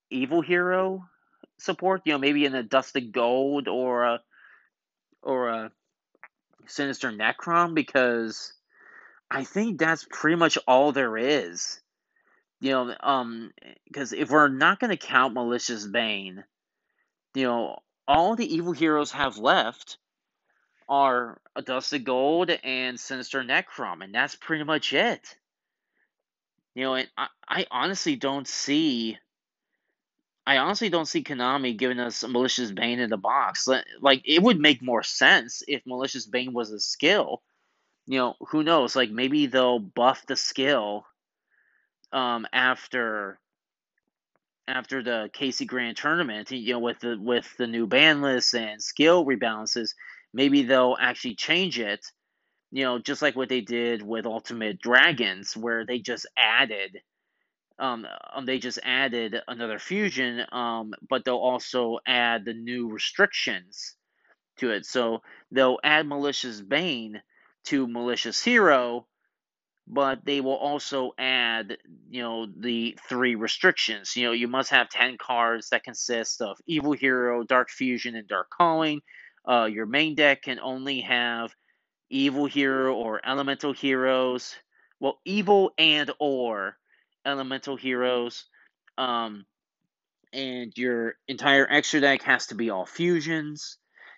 evil 0.10 0.42
hero 0.42 1.06
support. 1.60 2.02
You 2.06 2.14
know, 2.14 2.20
maybe 2.20 2.46
in 2.46 2.56
Adusted 2.56 3.12
Gold 3.12 3.68
or 3.68 4.04
a 4.04 4.22
or 5.22 5.50
a 5.50 5.72
Sinister 6.68 7.12
Necrom 7.12 7.76
because 7.76 8.54
I 9.30 9.44
think 9.44 9.80
that's 9.80 10.06
pretty 10.10 10.36
much 10.36 10.58
all 10.68 10.92
there 10.92 11.18
is. 11.18 11.80
You 12.60 12.72
know, 12.72 12.96
um, 13.02 13.52
because 13.86 14.14
if 14.14 14.30
we're 14.30 14.48
not 14.48 14.80
going 14.80 14.92
to 14.92 14.98
count 14.98 15.34
Malicious 15.34 15.86
Bane, 15.86 16.44
you 17.34 17.44
know, 17.44 17.78
all 18.08 18.36
the 18.36 18.56
evil 18.56 18.74
heroes 18.74 19.12
have 19.12 19.38
left 19.38 19.98
are 20.88 21.42
Adusted 21.56 22.06
Gold 22.06 22.52
and 22.64 23.00
Sinister 23.00 23.44
Necrom, 23.44 24.04
and 24.04 24.14
that's 24.14 24.36
pretty 24.36 24.64
much 24.64 24.94
it. 24.94 25.36
You 26.76 26.84
know, 26.84 26.96
and 26.96 27.10
I, 27.18 27.28
I 27.48 27.66
honestly 27.72 28.16
don't 28.16 28.48
see. 28.48 29.18
I 30.46 30.58
honestly 30.58 30.90
don't 30.90 31.06
see 31.06 31.24
Konami 31.24 31.78
giving 31.78 32.00
us 32.00 32.24
Malicious 32.24 32.72
Bane 32.72 33.00
in 33.00 33.10
the 33.10 33.18
box. 33.18 33.68
Like, 34.02 34.22
it 34.26 34.42
would 34.44 34.60
make 34.60 34.82
more 34.82 35.04
sense 35.04 35.64
if 35.68 35.86
Malicious 35.86 36.26
Bane 36.26 36.54
was 36.54 36.72
a 36.72 36.80
skill. 36.80 37.42
You 38.08 38.18
know, 38.20 38.36
who 38.50 38.64
knows? 38.64 38.96
Like, 38.96 39.12
maybe 39.12 39.46
they'll 39.48 39.80
buff 39.80 40.26
the 40.28 40.36
skill 40.36 41.06
um, 42.12 42.46
after 42.54 43.40
after 44.68 45.04
the 45.04 45.30
KC 45.34 45.68
Grand 45.68 45.98
Tournament, 45.98 46.52
you 46.52 46.74
know, 46.74 46.80
with 46.80 47.00
the 47.00 47.18
with 47.20 47.54
the 47.58 47.68
new 47.68 47.88
ban 47.88 48.22
list 48.22 48.54
and 48.56 48.82
skill 48.82 49.26
rebalances, 49.26 49.94
maybe 50.34 50.64
they'll 50.64 50.98
actually 51.00 51.36
change 51.36 51.80
it 51.80 52.06
you 52.74 52.84
know, 52.84 52.98
just 52.98 53.22
like 53.22 53.36
what 53.36 53.50
they 53.50 53.62
did 53.62 54.02
with 54.02 54.26
Ultimate 54.26 54.82
Dragons, 54.82 55.56
where 55.56 55.86
they 55.86 56.00
just 56.00 56.26
added, 56.36 56.98
um, 57.78 58.08
um 58.34 58.48
they 58.48 58.58
just 58.58 58.80
added 58.84 59.36
another 59.48 59.78
fusion, 59.78 60.44
um, 60.52 60.96
but 61.08 61.24
they'll 61.24 61.36
also 61.36 62.00
add 62.08 62.46
the 62.46 62.56
new 62.56 62.90
restrictions 62.90 63.96
to 64.58 64.72
it. 64.72 64.88
So 64.88 65.22
they'll 65.52 65.78
add 65.84 66.08
Malicious 66.08 66.62
Bane 66.62 67.22
to 67.66 67.88
Malicious 67.88 68.44
Hero, 68.44 69.06
but 69.88 70.26
they 70.26 70.42
will 70.42 70.58
also 70.58 71.12
add, 71.20 71.78
you 72.10 72.24
know, 72.24 72.48
the 72.58 72.98
three 73.08 73.36
restrictions. 73.36 74.16
You 74.16 74.26
know, 74.26 74.32
you 74.32 74.48
must 74.48 74.72
have 74.72 74.90
10 74.90 75.20
cards 75.20 75.70
that 75.70 75.84
consist 75.84 76.42
of 76.42 76.58
Evil 76.66 76.94
Hero, 76.94 77.44
Dark 77.44 77.70
Fusion, 77.70 78.16
and 78.16 78.28
Dark 78.28 78.50
Calling. 78.50 79.02
Uh, 79.48 79.66
your 79.66 79.86
main 79.86 80.16
deck 80.16 80.42
can 80.42 80.60
only 80.60 81.02
have 81.02 81.54
evil 82.14 82.46
hero 82.46 82.96
or 82.96 83.20
elemental 83.26 83.74
heroes. 83.74 84.56
Well, 85.00 85.20
evil 85.26 85.74
and 85.78 86.12
or 86.20 86.78
elemental 87.26 87.76
heroes. 87.76 88.46
Um, 88.98 89.46
and 90.32 90.74
your 90.78 91.16
entire 91.28 91.68
extra 91.70 92.00
deck 92.02 92.22
has 92.24 92.48
to 92.48 92.56
be 92.56 92.70
all 92.70 92.86
fusions. 92.86 93.78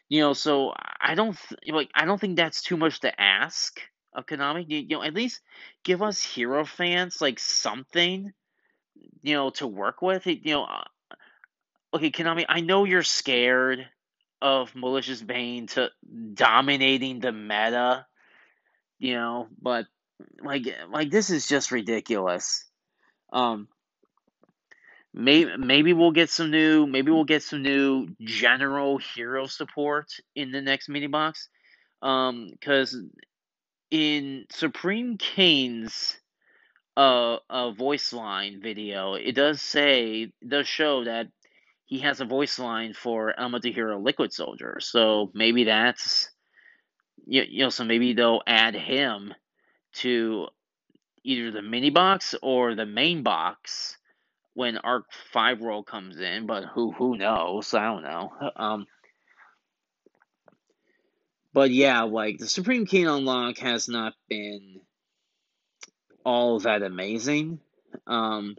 You 0.09 0.21
know, 0.21 0.33
so 0.33 0.73
I 1.01 1.15
don't 1.15 1.37
th- 1.37 1.73
like. 1.73 1.89
I 1.95 2.05
don't 2.05 2.21
think 2.21 2.35
that's 2.35 2.61
too 2.61 2.77
much 2.77 2.99
to 2.99 3.19
ask 3.19 3.79
of 4.13 4.27
Konami. 4.27 4.65
You, 4.67 4.79
you 4.79 4.97
know, 4.97 5.03
at 5.03 5.15
least 5.15 5.41
give 5.83 6.03
us 6.03 6.21
hero 6.21 6.63
fans 6.63 7.21
like 7.21 7.39
something. 7.39 8.31
You 9.23 9.33
know, 9.33 9.49
to 9.51 9.65
work 9.67 10.01
with. 10.03 10.27
You 10.27 10.39
know, 10.45 10.65
uh, 10.65 10.83
okay, 11.95 12.11
Konami. 12.11 12.45
I 12.47 12.61
know 12.61 12.83
you're 12.83 13.01
scared 13.03 13.87
of 14.41 14.75
Malicious 14.75 15.21
Bane 15.21 15.67
to 15.67 15.89
dominating 16.33 17.19
the 17.19 17.31
meta, 17.31 18.05
you 18.99 19.13
know, 19.13 19.47
but 19.61 19.85
like 20.43 20.63
like 20.91 21.09
this 21.09 21.29
is 21.29 21.47
just 21.47 21.71
ridiculous. 21.71 22.65
Um 23.33 23.67
maybe 25.13 25.57
maybe 25.57 25.93
we'll 25.93 26.11
get 26.11 26.29
some 26.29 26.51
new 26.51 26.85
maybe 26.85 27.11
we'll 27.11 27.23
get 27.23 27.43
some 27.43 27.61
new 27.61 28.07
general 28.21 28.97
hero 28.97 29.45
support 29.45 30.07
in 30.35 30.51
the 30.51 30.61
next 30.61 30.89
mini 30.89 31.07
box. 31.07 31.49
Um 32.01 32.49
cuz 32.61 32.95
in 33.91 34.45
Supreme 34.51 35.17
King's 35.17 36.17
uh, 36.97 37.37
a 37.49 37.71
voice 37.71 38.13
line 38.13 38.61
video, 38.61 39.13
it 39.15 39.33
does 39.33 39.61
say, 39.61 40.31
does 40.45 40.67
show 40.67 41.03
that 41.03 41.27
he 41.85 41.99
has 41.99 42.19
a 42.19 42.25
voice 42.25 42.59
line 42.59 42.93
for 42.93 43.39
Elemental 43.39 43.71
Hero 43.71 43.99
Liquid 43.99 44.33
Soldier. 44.33 44.77
So 44.79 45.31
maybe 45.33 45.65
that's 45.65 46.29
you, 47.25 47.43
you 47.47 47.63
know, 47.63 47.69
so 47.69 47.83
maybe 47.83 48.13
they'll 48.13 48.41
add 48.45 48.75
him 48.75 49.33
to 49.93 50.47
either 51.23 51.51
the 51.51 51.61
mini 51.61 51.89
box 51.89 52.35
or 52.41 52.75
the 52.75 52.85
main 52.85 53.23
box 53.23 53.97
when 54.53 54.77
Arc 54.77 55.05
Five 55.31 55.59
World 55.59 55.85
comes 55.85 56.19
in. 56.19 56.45
But 56.45 56.65
who 56.65 56.91
who 56.91 57.17
knows? 57.17 57.73
I 57.73 57.85
don't 57.85 58.03
know. 58.03 58.31
Um, 58.55 58.87
but 61.53 61.71
yeah, 61.71 62.03
like 62.03 62.37
the 62.39 62.47
Supreme 62.47 62.85
King 62.85 63.07
unlock 63.07 63.57
has 63.59 63.87
not 63.87 64.13
been 64.29 64.81
all 66.25 66.59
that 66.59 66.81
amazing. 66.81 67.59
Um, 68.07 68.57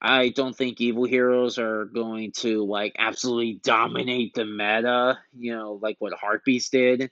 I 0.00 0.28
don't 0.28 0.56
think 0.56 0.80
evil 0.80 1.04
heroes 1.04 1.58
are 1.58 1.84
going 1.86 2.32
to 2.38 2.64
like 2.64 2.94
absolutely 2.98 3.60
dominate 3.62 4.34
the 4.34 4.44
meta, 4.44 5.18
you 5.36 5.54
know, 5.54 5.78
like 5.80 5.96
what 5.98 6.12
Heartbeast 6.12 6.70
did. 6.70 7.10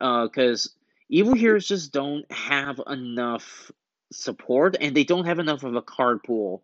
Uh, 0.00 0.28
cuz 0.28 0.74
evil 1.10 1.34
heroes 1.34 1.66
just 1.66 1.92
don't 1.92 2.30
have 2.32 2.80
enough 2.86 3.70
support, 4.12 4.76
and 4.80 4.96
they 4.96 5.04
don't 5.04 5.26
have 5.26 5.38
enough 5.38 5.62
of 5.62 5.74
a 5.74 5.82
card 5.82 6.22
pool 6.22 6.62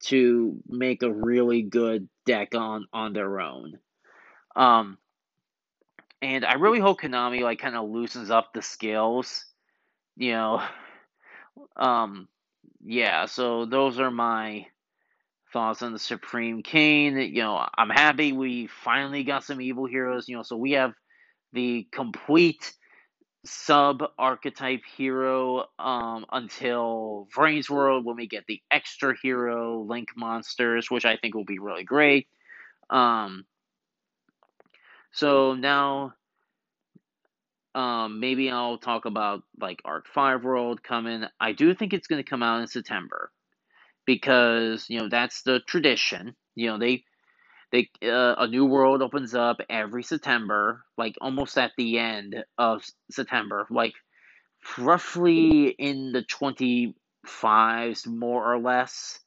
to 0.00 0.60
make 0.66 1.02
a 1.02 1.12
really 1.12 1.62
good 1.62 2.08
deck 2.26 2.54
on 2.54 2.86
on 2.92 3.12
their 3.12 3.40
own. 3.40 3.78
Um, 4.56 4.98
and 6.20 6.44
I 6.44 6.54
really 6.54 6.80
hope 6.80 7.00
Konami 7.00 7.42
like 7.42 7.58
kind 7.58 7.76
of 7.76 7.88
loosens 7.88 8.30
up 8.30 8.52
the 8.52 8.62
scales. 8.62 9.44
You 10.16 10.32
know, 10.32 10.62
um, 11.76 12.28
yeah. 12.84 13.26
So 13.26 13.64
those 13.64 13.98
are 13.98 14.10
my 14.10 14.66
thoughts 15.52 15.82
on 15.82 15.92
the 15.92 15.98
Supreme 15.98 16.62
King. 16.62 17.18
You 17.18 17.42
know, 17.42 17.66
I'm 17.76 17.90
happy 17.90 18.32
we 18.32 18.66
finally 18.66 19.24
got 19.24 19.44
some 19.44 19.60
evil 19.60 19.86
heroes. 19.86 20.28
You 20.28 20.36
know, 20.36 20.42
so 20.42 20.56
we 20.56 20.72
have 20.72 20.92
the 21.52 21.86
complete 21.90 22.72
sub 23.46 24.02
archetype 24.18 24.82
hero 24.96 25.66
um, 25.78 26.24
until 26.32 27.28
VRAINS 27.36 27.68
World 27.70 28.04
when 28.04 28.16
we 28.16 28.26
get 28.26 28.44
the 28.46 28.60
extra 28.70 29.14
hero 29.22 29.82
Link 29.82 30.08
monsters, 30.16 30.90
which 30.90 31.04
I 31.04 31.16
think 31.16 31.34
will 31.34 31.44
be 31.44 31.58
really 31.58 31.84
great. 31.84 32.26
Um, 32.90 33.44
so 35.12 35.54
now, 35.54 36.14
um, 37.74 38.20
maybe 38.20 38.50
I'll 38.50 38.78
talk 38.78 39.04
about 39.04 39.42
like 39.60 39.82
Arc 39.84 40.06
Five 40.06 40.44
World 40.44 40.82
coming. 40.82 41.24
I 41.40 41.52
do 41.52 41.74
think 41.74 41.92
it's 41.92 42.06
going 42.06 42.22
to 42.22 42.28
come 42.28 42.42
out 42.42 42.60
in 42.60 42.66
September 42.66 43.30
because 44.06 44.86
you 44.88 44.98
know 44.98 45.08
that's 45.08 45.42
the 45.42 45.60
tradition. 45.66 46.34
You 46.54 46.68
know 46.68 46.78
they 46.78 47.04
they 47.72 47.90
uh, 48.02 48.36
a 48.38 48.46
new 48.46 48.64
world 48.66 49.02
opens 49.02 49.34
up 49.34 49.58
every 49.68 50.02
September, 50.04 50.84
like 50.96 51.16
almost 51.20 51.58
at 51.58 51.72
the 51.76 51.98
end 51.98 52.44
of 52.58 52.84
September, 53.10 53.66
like 53.70 53.94
roughly 54.78 55.68
in 55.68 56.12
the 56.12 56.22
twenty 56.22 56.94
fives, 57.26 58.06
more 58.06 58.52
or 58.52 58.58
less. 58.60 59.18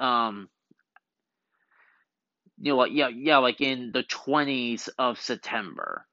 Um, 0.00 0.48
you 2.58 2.72
know, 2.72 2.76
like 2.76 2.92
yeah, 2.92 3.08
yeah, 3.08 3.38
like 3.38 3.60
in 3.60 3.90
the 3.92 4.02
twenties 4.02 4.88
of 4.98 5.20
September, 5.20 6.06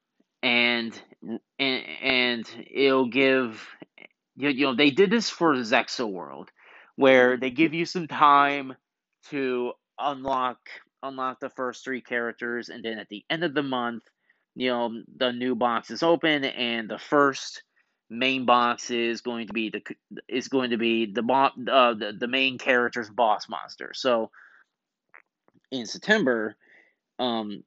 and 0.44 1.00
and 1.60 1.84
and 2.02 2.68
it'll 2.72 3.10
give 3.10 3.68
you 4.36 4.66
know 4.66 4.76
they 4.76 4.90
did 4.92 5.12
this 5.12 5.30
for 5.30 5.54
Zexal 5.56 6.12
World, 6.12 6.50
where 6.96 7.38
they 7.38 7.52
give 7.52 7.74
you 7.74 7.86
some 7.86 8.08
time 8.08 8.76
to 9.30 9.74
unlock 10.00 10.58
unlock 11.04 11.40
the 11.40 11.50
first 11.50 11.84
three 11.84 12.02
characters, 12.02 12.70
and 12.70 12.84
then 12.84 13.00
at 13.00 13.10
the 13.10 13.24
end 13.30 13.44
of 13.44 13.54
the 13.54 13.64
month, 13.64 14.04
you 14.56 14.70
know, 14.70 14.92
the 15.18 15.32
new 15.32 15.56
box 15.56 15.92
is 15.92 16.04
open, 16.04 16.44
and 16.44 16.90
the 16.90 17.00
first 17.00 17.64
main 18.10 18.46
box 18.46 18.92
is 18.92 19.22
going 19.22 19.48
to 19.48 19.54
be 19.54 19.70
the 19.70 19.82
is 20.28 20.48
going 20.48 20.72
to 20.72 20.78
be 20.78 21.06
the 21.06 21.24
uh, 21.72 21.94
the, 21.94 22.14
the 22.20 22.28
main 22.28 22.58
character's 22.58 23.10
boss 23.10 23.48
monster. 23.48 23.92
So 23.94 24.32
in 25.72 25.86
September, 25.86 26.56
um, 27.20 27.64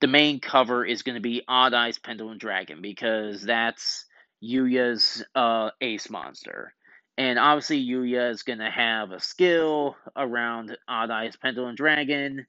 the 0.00 0.06
main 0.06 0.40
cover 0.40 0.84
is 0.84 1.02
going 1.02 1.16
to 1.16 1.20
be 1.20 1.42
Odd 1.48 1.74
Eyes 1.74 1.98
Pendulum 1.98 2.38
Dragon 2.38 2.80
because 2.82 3.42
that's 3.42 4.04
Yuya's 4.42 5.24
uh, 5.34 5.70
ace 5.80 6.08
monster. 6.10 6.74
And 7.16 7.38
obviously, 7.38 7.84
Yuya 7.84 8.30
is 8.30 8.44
going 8.44 8.60
to 8.60 8.70
have 8.70 9.10
a 9.10 9.20
skill 9.20 9.96
around 10.16 10.76
Odd 10.86 11.10
Eyes 11.10 11.36
Pendulum 11.36 11.74
Dragon. 11.74 12.46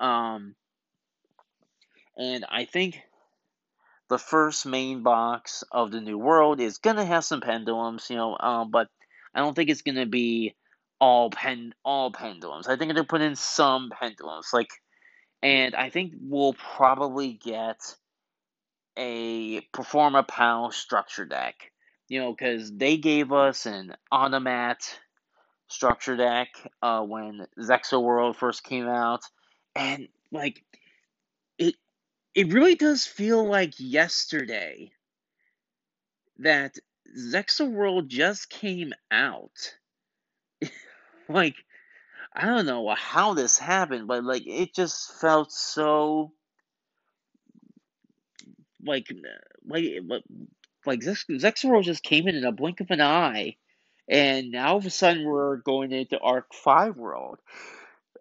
Um, 0.00 0.54
and 2.16 2.46
I 2.50 2.64
think 2.64 3.02
the 4.08 4.18
first 4.18 4.64
main 4.64 5.02
box 5.02 5.62
of 5.70 5.90
the 5.90 6.00
new 6.00 6.16
world 6.16 6.60
is 6.60 6.78
going 6.78 6.96
to 6.96 7.04
have 7.04 7.24
some 7.24 7.42
pendulums, 7.42 8.08
you 8.08 8.16
know, 8.16 8.36
um, 8.38 8.70
but 8.70 8.88
I 9.34 9.40
don't 9.40 9.54
think 9.54 9.68
it's 9.68 9.82
going 9.82 9.96
to 9.96 10.06
be 10.06 10.54
all 10.98 11.30
pen 11.30 11.74
all 11.84 12.10
pendulums. 12.10 12.66
I 12.66 12.76
think 12.76 12.94
they'll 12.94 13.04
put 13.04 13.20
in 13.20 13.36
some 13.36 13.90
pendulums, 13.90 14.48
like, 14.54 14.70
and 15.42 15.74
I 15.74 15.90
think 15.90 16.14
we'll 16.20 16.54
probably 16.54 17.32
get 17.32 17.94
a 18.96 19.60
Performapal 19.72 20.72
structure 20.72 21.24
deck 21.24 21.70
you 22.08 22.20
know, 22.20 22.32
because 22.32 22.72
they 22.72 22.96
gave 22.96 23.32
us 23.32 23.66
an 23.66 23.94
Onomat 24.12 24.78
structure 25.68 26.16
deck 26.16 26.48
uh, 26.82 27.02
when 27.02 27.46
Zexal 27.58 28.02
World 28.02 28.36
first 28.36 28.64
came 28.64 28.88
out, 28.88 29.20
and 29.76 30.08
like 30.32 30.64
it, 31.58 31.74
it 32.34 32.52
really 32.52 32.74
does 32.74 33.06
feel 33.06 33.44
like 33.46 33.74
yesterday 33.76 34.90
that 36.38 36.78
Zexal 37.16 37.70
World 37.70 38.08
just 38.08 38.48
came 38.48 38.94
out. 39.10 39.74
like 41.28 41.56
I 42.38 42.46
don't 42.46 42.66
know 42.66 42.94
how 42.96 43.34
this 43.34 43.58
happened, 43.58 44.06
but 44.06 44.22
like 44.22 44.46
it 44.46 44.72
just 44.72 45.12
felt 45.20 45.50
so 45.50 46.32
like 48.86 49.08
like 49.66 49.84
like 50.86 51.00
Zexal 51.00 51.82
just 51.82 52.04
came 52.04 52.28
in 52.28 52.36
in 52.36 52.44
a 52.44 52.52
blink 52.52 52.78
of 52.80 52.92
an 52.92 53.00
eye, 53.00 53.56
and 54.08 54.52
now 54.52 54.68
all 54.68 54.76
of 54.76 54.86
a 54.86 54.90
sudden 54.90 55.24
we're 55.24 55.56
going 55.56 55.90
into 55.90 56.20
Arc 56.20 56.54
Five 56.54 56.96
World. 56.96 57.40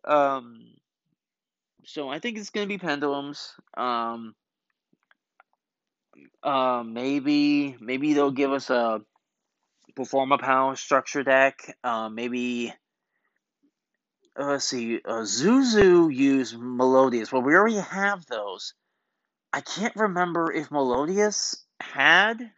Um, 0.03 0.65
so 1.85 2.09
I 2.09 2.17
think 2.17 2.39
it's 2.39 2.49
gonna 2.49 2.65
be 2.65 2.79
pendulums. 2.79 3.53
Um, 3.75 4.33
uh, 6.41 6.83
maybe 6.83 7.77
maybe 7.79 8.13
they'll 8.13 8.31
give 8.31 8.51
us 8.51 8.71
a 8.71 9.01
Performapal 9.95 10.75
structure 10.75 11.23
deck. 11.23 11.77
Uh, 11.83 12.09
maybe 12.09 12.73
uh, 14.39 14.45
let's 14.45 14.67
see. 14.67 14.99
Uh, 15.03 15.21
Zuzu 15.21 16.13
use 16.13 16.55
Melodious. 16.57 17.31
Well, 17.31 17.41
we 17.41 17.55
already 17.55 17.77
have 17.77 18.25
those. 18.25 18.73
I 19.51 19.61
can't 19.61 19.95
remember 19.95 20.51
if 20.51 20.71
Melodious 20.71 21.65
had 21.79 22.51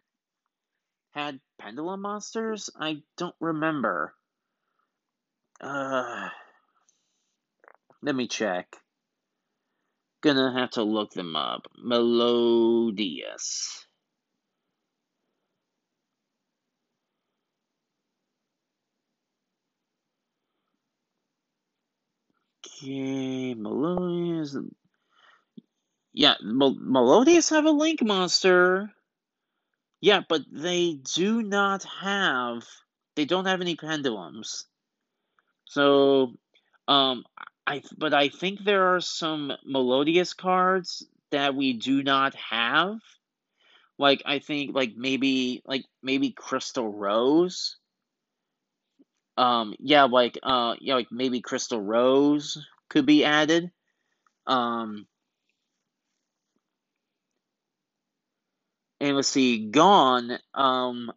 had 1.12 1.40
pendulum 1.58 2.02
monsters? 2.02 2.70
I 2.78 3.02
don't 3.16 3.34
remember. 3.40 4.14
Uh, 5.60 6.28
let 8.02 8.14
me 8.14 8.28
check. 8.28 8.76
Gonna 10.22 10.52
have 10.58 10.70
to 10.72 10.82
look 10.82 11.12
them 11.12 11.36
up. 11.36 11.66
Melodious. 11.76 13.86
Okay, 22.82 23.54
Melodious. 23.54 24.56
Yeah, 26.14 26.34
Mel- 26.42 26.78
Melodious 26.80 27.50
have 27.50 27.66
a 27.66 27.70
link 27.72 28.02
monster. 28.02 28.92
Yeah, 30.00 30.22
but 30.28 30.42
they 30.52 30.94
do 31.16 31.42
not 31.42 31.84
have 32.02 32.64
they 33.16 33.26
don't 33.26 33.46
have 33.46 33.62
any 33.62 33.76
pendulums. 33.76 34.66
So 35.66 36.34
um 36.88 37.24
I 37.66 37.82
but 37.98 38.14
I 38.14 38.30
think 38.30 38.64
there 38.64 38.94
are 38.94 39.00
some 39.00 39.52
melodious 39.66 40.34
cards 40.34 41.06
that 41.32 41.54
we 41.56 41.74
do 41.74 42.02
not 42.04 42.34
have. 42.36 42.98
Like 43.98 44.22
I 44.26 44.40
think 44.40 44.74
like 44.76 44.94
maybe 44.96 45.62
like 45.66 45.86
maybe 46.02 46.32
Crystal 46.32 46.88
Rose. 46.92 47.78
Um 49.40 49.74
yeah, 49.78 50.04
like 50.04 50.38
uh 50.42 50.74
yeah, 50.80 50.96
like 50.96 51.08
maybe 51.10 51.40
Crystal 51.40 51.80
Rose 51.80 52.58
could 52.90 53.06
be 53.06 53.24
added. 53.24 53.70
Um 54.46 55.06
and 59.00 59.16
let's 59.16 59.28
see, 59.28 59.70
Gong. 59.70 60.36
Um, 60.54 61.10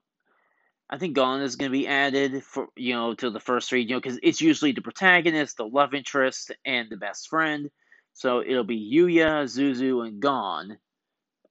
I 0.89 0.97
think 0.97 1.15
Gong 1.15 1.41
is 1.41 1.55
going 1.55 1.71
to 1.71 1.77
be 1.77 1.87
added 1.87 2.43
for 2.43 2.67
you 2.75 2.93
know 2.93 3.13
to 3.15 3.29
the 3.29 3.39
first 3.39 3.69
three, 3.69 3.81
you 3.81 3.89
know, 3.89 3.99
because 3.99 4.19
it's 4.23 4.41
usually 4.41 4.71
the 4.71 4.81
protagonist, 4.81 5.57
the 5.57 5.65
love 5.65 5.93
interest, 5.93 6.51
and 6.65 6.89
the 6.89 6.97
best 6.97 7.29
friend. 7.29 7.69
So 8.13 8.41
it'll 8.41 8.63
be 8.63 8.91
Yuya, 8.93 9.43
Zuzu, 9.45 10.07
and 10.07 10.21
Gong. 10.21 10.77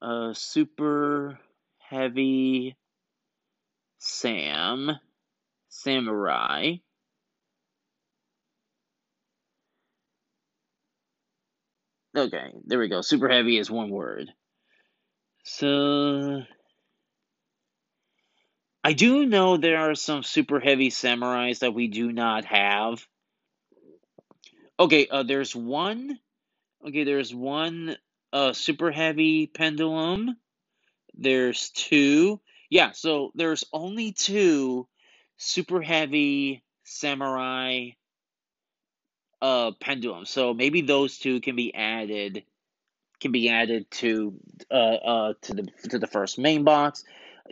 Uh, 0.01 0.33
super 0.35 1.39
heavy 1.79 2.77
Sam, 3.99 4.91
Samurai. 5.73 6.75
Okay, 12.15 12.53
there 12.67 12.79
we 12.79 12.89
go. 12.89 13.01
Super 13.01 13.29
heavy 13.29 13.59
is 13.59 13.71
one 13.71 13.89
word. 13.89 14.29
So 15.45 16.43
I 18.85 18.93
do 18.93 19.25
know 19.25 19.57
there 19.57 19.79
are 19.79 19.95
some 19.95 20.23
super 20.23 20.61
heavy 20.61 20.91
samurais 20.91 21.61
that 21.61 21.73
we 21.73 21.89
do 21.89 22.13
not 22.13 22.45
have. 22.45 23.05
Okay, 24.79 25.09
uh, 25.09 25.23
there's 25.23 25.57
one. 25.57 26.19
Okay, 26.87 27.05
there's 27.05 27.35
one 27.35 27.97
uh, 28.33 28.53
super 28.53 28.91
heavy 28.91 29.47
pendulum. 29.47 30.37
There's 31.15 31.71
two. 31.71 32.41
Yeah, 32.69 32.91
so 32.93 33.33
there's 33.35 33.65
only 33.73 34.13
two 34.13 34.87
super 35.43 35.83
heavy 35.83 36.63
samurai 36.85 37.91
uh 39.41 39.73
pendulum. 39.81 40.25
So 40.25 40.55
maybe 40.55 40.83
those 40.83 41.19
two 41.19 41.41
can 41.41 41.57
be 41.57 41.75
added 41.75 42.45
can 43.21 43.33
be 43.33 43.49
added 43.49 43.91
to 43.91 44.35
uh 44.71 44.75
uh 44.75 45.35
to 45.43 45.55
the 45.55 45.69
to 45.91 45.99
the 45.99 46.07
first 46.07 46.39
main 46.39 46.63
box. 46.63 47.03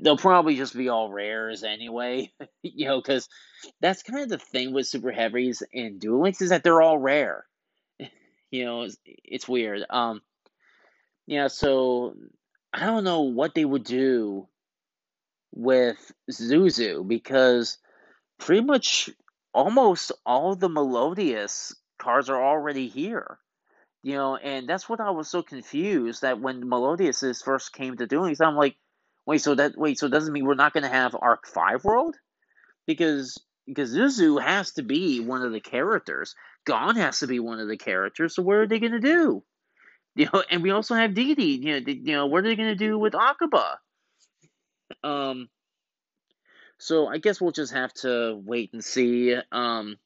They'll 0.01 0.17
probably 0.17 0.57
just 0.57 0.77
be 0.77 0.89
all 0.89 1.11
rares 1.11 1.65
anyway, 1.65 2.33
you 2.63 2.87
know, 2.87 3.01
because 3.01 3.29
that's 3.81 4.05
kind 4.05 4.23
of 4.23 4.29
the 4.29 4.39
thing 4.39 4.73
with 4.73 4.87
super 4.87 5.11
heavies 5.11 5.63
and 5.75 6.01
Duel 6.01 6.23
Links 6.23 6.41
is 6.41 6.51
that 6.51 6.63
they're 6.63 6.81
all 6.81 6.97
rare. 6.97 7.45
you 8.51 8.65
know, 8.65 8.83
it's, 8.83 8.97
it's 9.05 9.49
weird. 9.49 9.85
Um, 9.91 10.23
yeah, 11.27 11.49
so 11.49 12.15
I 12.73 12.87
don't 12.87 13.05
know 13.05 13.23
what 13.23 13.55
they 13.55 13.65
would 13.65 13.85
do 13.85 14.49
with 15.53 16.13
Zuzu 16.31 17.07
because 17.07 17.79
pretty 18.39 18.63
much 18.63 19.11
almost 19.53 20.13
all 20.25 20.55
the 20.55 20.69
Melodious 20.69 21.75
cards 21.99 22.29
are 22.29 22.43
already 22.43 22.89
here. 22.89 23.39
You 24.03 24.15
know, 24.15 24.37
and 24.37 24.67
that's 24.67 24.89
what 24.89 25.01
I 25.01 25.11
was 25.11 25.29
so 25.29 25.43
confused 25.43 26.23
that 26.23 26.41
when 26.41 26.69
Melodious 26.69 27.43
first 27.43 27.73
came 27.75 27.97
to 27.99 28.07
doing 28.07 28.31
this, 28.31 28.41
I'm 28.41 28.57
like, 28.57 28.77
wait, 29.27 29.39
so 29.39 29.55
that 29.55 29.77
wait, 29.77 29.99
so 29.99 30.09
doesn't 30.09 30.33
mean 30.33 30.47
we're 30.47 30.55
not 30.55 30.73
gonna 30.73 30.89
have 30.89 31.15
Arc 31.21 31.47
Five 31.47 31.85
World? 31.85 32.17
Because 32.87 33.37
because 33.67 33.95
Zuzu 33.95 34.43
has 34.43 34.73
to 34.73 34.83
be 34.83 35.21
one 35.21 35.43
of 35.43 35.53
the 35.53 35.61
characters. 35.61 36.35
Gong 36.65 36.97
has 36.97 37.21
to 37.21 37.27
be 37.27 37.41
one 37.41 37.61
of 37.61 37.69
the 37.69 37.77
characters, 37.77 38.35
so 38.35 38.43
what 38.43 38.57
are 38.57 38.67
they 38.67 38.79
gonna 38.79 39.01
do? 39.01 39.43
You 40.17 40.29
know, 40.33 40.43
and 40.51 40.63
we 40.63 40.71
also 40.71 40.95
have 40.95 41.15
Didi. 41.15 41.61
You 41.63 41.81
know, 41.81 41.87
you 41.87 42.13
know, 42.15 42.27
what 42.27 42.39
are 42.39 42.49
they 42.49 42.57
gonna 42.57 42.75
do 42.75 42.99
with 42.99 43.15
Akiba? 43.15 43.79
Um, 45.03 45.49
so 46.79 47.07
I 47.07 47.19
guess 47.19 47.41
we'll 47.41 47.53
just 47.53 47.73
have 47.73 47.93
to 47.95 48.41
wait 48.45 48.73
and 48.73 48.85
see. 48.85 49.37
Um, 49.53 49.97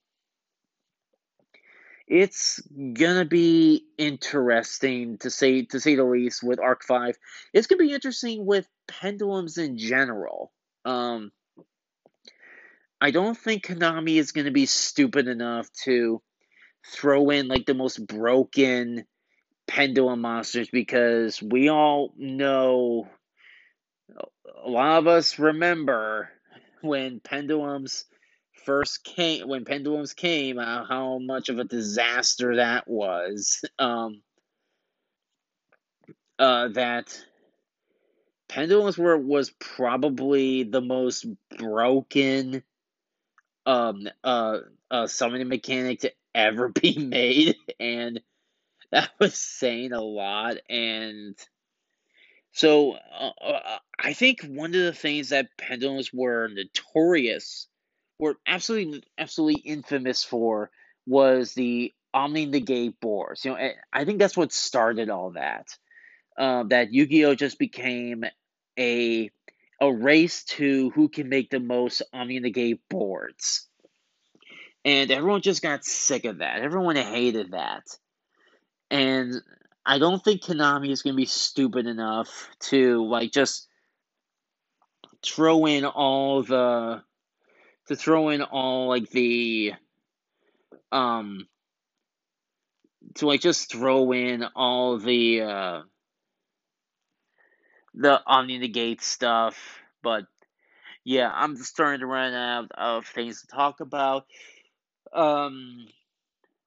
it's 2.06 2.60
gonna 2.92 3.24
be 3.24 3.86
interesting 3.96 5.18
to 5.18 5.30
say 5.30 5.62
to 5.66 5.80
say 5.80 5.94
the 5.94 6.04
least 6.04 6.42
with 6.42 6.60
Arc 6.60 6.84
Five. 6.84 7.16
It's 7.52 7.66
gonna 7.66 7.82
be 7.82 7.94
interesting 7.94 8.44
with 8.44 8.68
pendulums 8.86 9.56
in 9.56 9.78
general. 9.78 10.52
Um, 10.84 11.32
I 13.00 13.10
don't 13.10 13.38
think 13.38 13.66
Konami 13.66 14.16
is 14.16 14.32
gonna 14.32 14.50
be 14.50 14.66
stupid 14.66 15.28
enough 15.28 15.72
to 15.84 16.20
throw 16.86 17.30
in 17.30 17.48
like 17.48 17.66
the 17.66 17.74
most 17.74 18.04
broken 18.06 19.06
pendulum 19.66 20.20
monsters 20.20 20.68
because 20.70 21.42
we 21.42 21.68
all 21.70 22.12
know 22.16 23.08
a 24.64 24.68
lot 24.68 24.98
of 24.98 25.06
us 25.06 25.38
remember 25.38 26.30
when 26.82 27.20
pendulums 27.20 28.04
first 28.64 29.04
came 29.04 29.48
when 29.48 29.64
pendulums 29.64 30.14
came 30.14 30.58
uh, 30.58 30.84
how 30.84 31.18
much 31.18 31.48
of 31.48 31.58
a 31.58 31.64
disaster 31.64 32.56
that 32.56 32.88
was. 32.88 33.64
Um 33.78 34.22
uh 36.38 36.68
that 36.68 37.16
pendulums 38.48 38.98
were 38.98 39.16
was 39.16 39.50
probably 39.50 40.64
the 40.64 40.80
most 40.80 41.26
broken 41.58 42.62
um 43.66 44.08
uh 44.24 44.58
uh 44.90 45.06
summoning 45.06 45.48
mechanic 45.48 46.00
to 46.00 46.12
ever 46.34 46.68
be 46.82 46.98
made. 46.98 47.56
And 47.78 48.20
that 48.90 49.10
was 49.18 49.34
saying 49.34 49.92
a 49.92 50.00
lot. 50.00 50.56
And 50.68 51.36
so 52.54 52.92
uh, 52.92 53.32
uh, 53.44 53.78
I 53.98 54.12
think 54.12 54.42
one 54.44 54.74
of 54.76 54.80
the 54.80 54.92
things 54.92 55.30
that 55.30 55.48
pendulums 55.58 56.12
were 56.12 56.48
notorious, 56.48 57.66
were 58.20 58.36
absolutely 58.46 59.02
absolutely 59.18 59.60
infamous 59.62 60.22
for, 60.22 60.70
was 61.04 61.52
the 61.54 61.92
Omni 62.14 62.46
Negate 62.46 63.00
boards. 63.00 63.44
You 63.44 63.50
know, 63.50 63.70
I 63.92 64.04
think 64.04 64.20
that's 64.20 64.36
what 64.36 64.52
started 64.52 65.10
all 65.10 65.32
that. 65.32 65.66
Um, 66.38 66.68
that 66.68 66.92
Yu-Gi-Oh 66.92 67.34
just 67.34 67.58
became 67.58 68.24
a 68.78 69.30
a 69.80 69.92
race 69.92 70.44
to 70.44 70.90
who 70.90 71.08
can 71.08 71.28
make 71.28 71.50
the 71.50 71.58
most 71.58 72.02
Omni 72.12 72.38
Negate 72.38 72.80
boards, 72.88 73.68
and 74.84 75.10
everyone 75.10 75.42
just 75.42 75.60
got 75.60 75.84
sick 75.84 76.24
of 76.24 76.38
that. 76.38 76.60
Everyone 76.62 76.94
hated 76.94 77.50
that, 77.50 77.82
and 78.92 79.34
I 79.86 79.98
don't 79.98 80.22
think 80.22 80.42
Konami 80.42 80.90
is 80.90 81.02
going 81.02 81.14
to 81.14 81.18
be 81.20 81.26
stupid 81.26 81.86
enough 81.86 82.48
to 82.60 83.04
like 83.06 83.32
just 83.32 83.68
throw 85.24 85.66
in 85.66 85.84
all 85.84 86.42
the 86.42 87.02
to 87.88 87.96
throw 87.96 88.30
in 88.30 88.42
all 88.42 88.88
like 88.88 89.10
the 89.10 89.74
um 90.92 91.46
to 93.16 93.26
like 93.26 93.40
just 93.40 93.70
throw 93.70 94.12
in 94.12 94.44
all 94.56 94.98
the 94.98 95.42
uh 95.42 95.82
the 97.94 98.20
Omni 98.26 98.58
Negate 98.58 99.02
stuff, 99.02 99.56
but 100.02 100.24
yeah, 101.04 101.30
I'm 101.32 101.56
just 101.56 101.70
starting 101.70 102.00
to 102.00 102.06
run 102.06 102.34
out 102.34 102.72
of 102.76 103.06
things 103.06 103.42
to 103.42 103.46
talk 103.48 103.80
about. 103.80 104.26
Um 105.12 105.86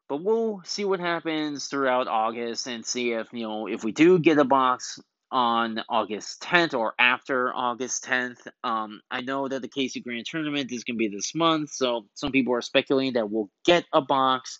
but 0.08 0.24
we'll 0.24 0.62
see 0.63 0.86
what 0.86 1.00
happens 1.00 1.67
throughout 1.67 2.08
August 2.08 2.67
and 2.67 2.86
see 2.86 3.13
if, 3.13 3.28
you 3.34 3.43
know, 3.43 3.67
if 3.67 3.84
we 3.84 3.91
do 3.91 4.20
get 4.20 4.38
a 4.38 4.46
box 4.46 5.00
on 5.32 5.82
August 5.89 6.41
10th 6.41 6.74
or 6.74 6.93
after 6.98 7.54
August 7.54 8.06
10th. 8.06 8.48
Um, 8.63 9.02
I 9.12 9.22
know 9.22 9.48
that 9.48 9.62
the 9.62 9.67
KC 9.67 10.04
Grand 10.04 10.26
Tournament 10.26 10.72
is 10.72 10.84
going 10.84 10.96
to 10.96 11.00
be 11.00 11.10
this 11.10 11.36
month, 11.36 11.72
so 11.72 12.06
some 12.13 12.32
people 12.32 12.54
are 12.54 12.62
speculating 12.62 13.13
that 13.13 13.30
we'll 13.30 13.50
get 13.65 13.86
a 13.91 14.02
box, 14.02 14.60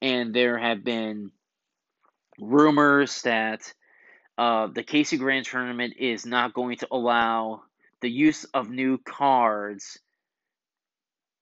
and 0.00 0.34
there 0.34 0.58
have 0.58 0.84
been 0.84 1.30
rumors 2.38 3.22
that 3.22 3.72
uh, 4.38 4.68
the 4.68 4.84
KC 4.84 5.18
Grand 5.18 5.46
Tournament 5.46 5.94
is 5.98 6.24
not 6.26 6.54
going 6.54 6.78
to 6.78 6.88
allow 6.90 7.62
the 8.00 8.10
use 8.10 8.44
of 8.54 8.70
new 8.70 8.98
cards 8.98 9.98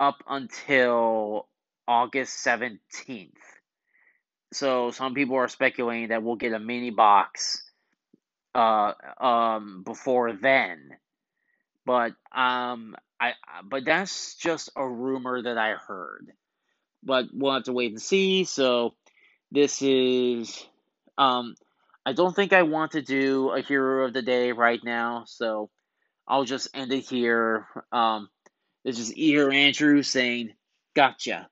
up 0.01 0.23
until 0.29 1.49
August 1.87 2.45
17th. 2.45 3.31
So 4.53 4.91
some 4.91 5.15
people 5.15 5.37
are 5.37 5.49
speculating 5.49 6.09
that 6.09 6.23
we'll 6.23 6.37
get 6.37 6.53
a 6.53 6.59
mini 6.59 6.91
box 6.91 7.63
uh 8.55 8.93
um 9.21 9.83
before 9.85 10.33
then. 10.33 10.91
But 11.85 12.13
um 12.33 12.95
I 13.21 13.33
but 13.65 13.85
that's 13.85 14.37
just 14.37 14.71
a 14.77 14.87
rumor 14.87 15.43
that 15.43 15.59
I 15.59 15.73
heard. 15.75 16.33
But 17.03 17.27
we'll 17.33 17.55
have 17.55 17.65
to 17.65 17.73
wait 17.73 17.93
and 17.93 18.01
see. 18.01 18.45
So 18.45 18.95
this 19.51 19.83
is 19.83 20.65
um 21.19 21.55
I 22.07 22.13
don't 22.13 22.35
think 22.37 22.53
I 22.53 22.63
want 22.63 22.93
to 22.93 23.03
do 23.03 23.51
a 23.51 23.61
hero 23.61 24.07
of 24.07 24.13
the 24.13 24.23
day 24.23 24.53
right 24.53 24.83
now, 24.85 25.25
so 25.27 25.71
I'll 26.29 26.45
just 26.45 26.69
end 26.75 26.93
it 26.93 27.09
here. 27.09 27.67
Um 27.93 28.29
this 28.85 28.99
is 28.99 29.13
Ear 29.15 29.51
Andrew 29.51 30.03
saying 30.03 30.53
gotcha. 30.95 31.49